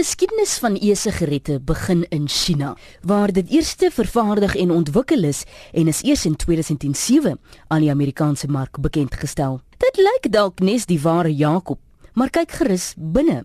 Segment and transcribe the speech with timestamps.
[0.00, 2.70] geskiedenis van e-sigarette begin in China,
[3.04, 5.42] waar dit eerste vervaardig en ontwikkel is
[5.76, 7.36] en is eers in 2007
[7.68, 9.58] aan die Amerikaanse mark bekend gestel.
[9.76, 11.82] Dit lyk dalk nes die ware Jakob,
[12.16, 13.42] maar kyk gerus binne.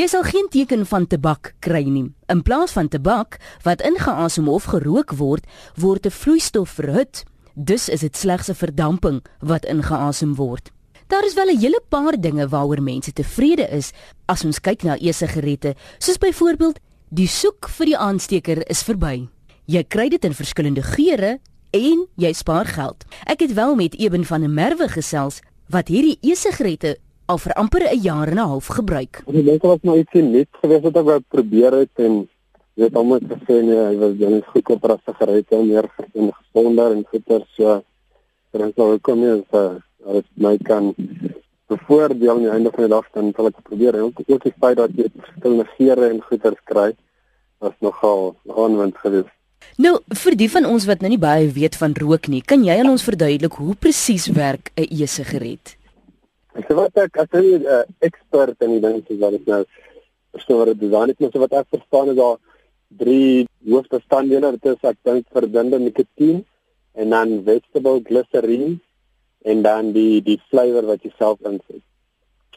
[0.00, 2.06] Jy sal geen teken van tabak kry nie.
[2.32, 3.36] In plaas van tabak
[3.68, 5.44] wat ingeasem of gerook word,
[5.76, 7.24] word 'n vloeistof verhit.
[7.54, 10.72] Dus is dit slegs 'n verdamping wat ingeasem word.
[11.08, 13.92] Daar is wel 'n hele paar dinge waaroor mense tevrede is
[14.26, 19.28] as ons kyk na e-sigarette, soos byvoorbeeld die soek vir die aansteker is verby.
[19.64, 21.38] Jy kry dit in verskillende geure
[21.70, 23.04] en jy spaar geld.
[23.24, 27.88] Ek het wel met Eben van der Merwe gesels wat hierdie e-sigarette al vir amper
[27.88, 29.22] 'n jaar en 'n half gebruik.
[29.26, 32.28] Dink dit was maar iets net gewees wat ek wou probeer het en
[32.74, 37.04] jy het almal gesê nee, hy was dan goedkoop as sigarette en meer gesonder en
[37.04, 37.82] goeder so.
[38.52, 40.94] Dan sou ek kom hier vir dat my kan
[41.68, 44.54] bevoordeel aan die einde van die dag dan sal ek probeer en ook ook die
[44.60, 46.92] feit dat jy verskillende geure en goeders kry
[47.58, 49.34] was nogal aanwend geweest.
[49.78, 52.78] Nou, vir die van ons wat nou nie baie weet van rook nie, kan jy
[52.78, 55.76] aan ons verduidelik hoe presies werk 'n e-sigaret?
[56.54, 59.64] Ek sê wat ek as 'n uh, ekspert in die ding is wat ek nou
[60.58, 62.38] wat dit is, net so wat ek verstaan is daar
[62.88, 66.44] drie hoofbestanddele, dit is ek dink verdunde nikotien
[66.94, 68.78] en dan vegetable glycerine
[69.42, 71.82] en dan die die flavour wat jy self insit.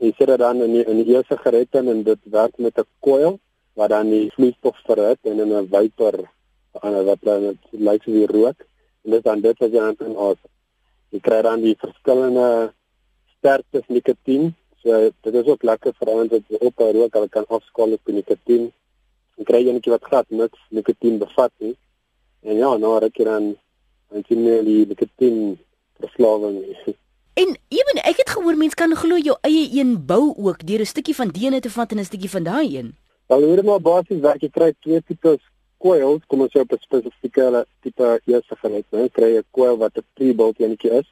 [0.00, 3.38] Jy sit dit dan in die eerste gereed en dit werk met 'n coil
[3.74, 5.68] wat dan die vloeistof verhit en in 'n
[6.80, 8.58] aan wat dan lyk soos rook
[9.04, 10.38] en dit dan dit wat jy dan kan as
[11.10, 12.72] jy kry dan die verskillende
[13.38, 14.54] sterktes nikotien.
[14.82, 18.70] So dit is ook lekker vir ouens wat op rook, hulle kan afskaal op nikotien.
[19.36, 21.74] En kry jy net wat glad niks nikotien bevat nie.
[22.46, 23.50] En ja, nou raak jy dan
[24.14, 25.58] en sien jy die nikotien
[26.00, 26.96] verslawing nie.
[27.40, 30.92] En ewen ek het gehoor mense kan glo jou eie een bou ook deur 'n
[30.92, 32.96] stukkie van die ene te vat en 'n stukkie van daai een.
[33.26, 35.42] Wel hoor maar basies werk jy kry twee tipes
[35.78, 39.08] coils, kom ons sê op 'n spesifieke tipe eerste gelys, né?
[39.12, 41.08] Kry 'n coil wat 'n pre-built enetjie is.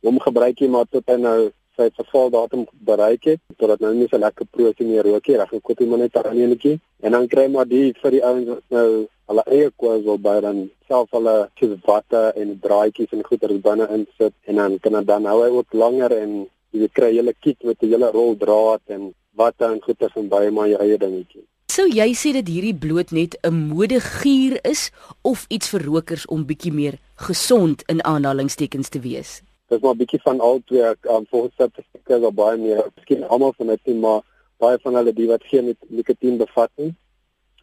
[0.00, 4.18] Hom gebruik jy maar tot hy nou sy vervaldatum bereik het totdat nou nie so
[4.18, 5.36] lekker proteïen meer rook nie.
[5.36, 8.48] Dan koop jy maar net 'n enetjie en dan kry maar die vir die ouens
[8.48, 13.24] wat nou hulle eie kwels wil by dan self hulle soos watte en draadjies en
[13.28, 17.10] goeders binne insit en dan kan dit dan hou hy ook langer en jy kry
[17.16, 20.80] julle kit met 'n hele rol draad en watte en goeders en baie maar jou
[20.80, 21.44] eie dingetjie.
[21.76, 24.90] So jy sê dat hierdie bloot net 'n modegier is
[25.22, 29.42] of iets vir rokers om bietjie meer gesond in aanhalingstekens te wees?
[29.68, 32.86] Dis maar 'n bietjie van al twee um, volgens statistieke is daar baie meer.
[32.94, 34.22] Miskien almal van dit nie, maar
[34.62, 36.94] baie van hulle die wat geen nikotien bevat nie.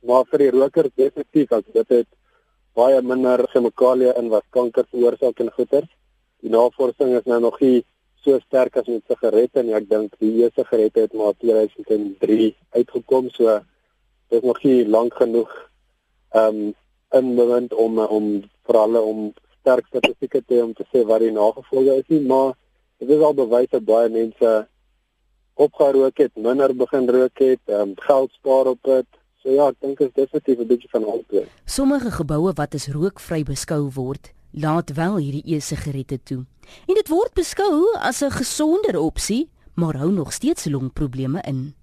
[0.01, 2.07] Maar vir die rokers definitief as dit het
[2.75, 5.89] baie minder chemikalieë in wat kanker veroorsaak en goeters.
[6.41, 7.85] Die navorsing is nou nog nie
[8.23, 9.75] so sterk as met sigarette nie.
[9.77, 13.59] Ek dink die eerste sigarette het maar 2003 uitgekom, so
[14.29, 15.51] dit is nog nie lank genoeg
[16.35, 16.73] um
[17.13, 18.29] in bewind om om
[18.67, 19.25] vir hulle om
[19.63, 22.53] sterk statistieke te om te sê wat die nagevolge is nie, maar
[22.99, 24.51] dit is al bewys dat baie mense
[25.63, 29.07] opgerook het, minder begin rook het, um, geld spaar op dit.
[29.43, 31.45] So ja, ek dink dit is definitief 'n bietjie van albei.
[31.65, 36.45] Sommige geboue wat as rookvry beskou word, laat wel hierdie e-sigarette toe.
[36.87, 41.75] En dit word beskou as 'n gesonder opsie, maar hou nog steeds longprobleme in.